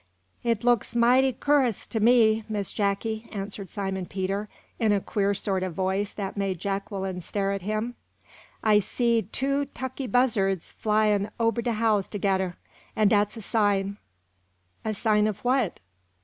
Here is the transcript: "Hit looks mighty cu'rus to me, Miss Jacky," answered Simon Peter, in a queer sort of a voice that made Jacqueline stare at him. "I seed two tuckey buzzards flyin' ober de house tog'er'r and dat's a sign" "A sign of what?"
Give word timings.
"Hit 0.39 0.63
looks 0.63 0.95
mighty 0.95 1.31
cu'rus 1.31 1.85
to 1.89 1.99
me, 1.99 2.43
Miss 2.49 2.73
Jacky," 2.73 3.29
answered 3.31 3.69
Simon 3.69 4.07
Peter, 4.07 4.49
in 4.79 4.91
a 4.91 4.99
queer 4.99 5.35
sort 5.35 5.61
of 5.61 5.73
a 5.73 5.75
voice 5.75 6.11
that 6.13 6.35
made 6.35 6.57
Jacqueline 6.57 7.21
stare 7.21 7.51
at 7.51 7.61
him. 7.61 7.93
"I 8.63 8.79
seed 8.79 9.31
two 9.31 9.65
tuckey 9.75 10.07
buzzards 10.11 10.71
flyin' 10.71 11.29
ober 11.39 11.61
de 11.61 11.73
house 11.73 12.07
tog'er'r 12.09 12.55
and 12.95 13.11
dat's 13.11 13.37
a 13.37 13.43
sign" 13.43 13.97
"A 14.83 14.95
sign 14.95 15.27
of 15.27 15.37
what?" 15.45 15.79